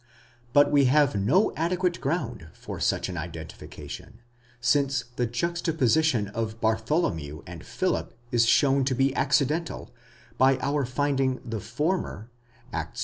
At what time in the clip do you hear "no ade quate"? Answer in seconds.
1.15-2.01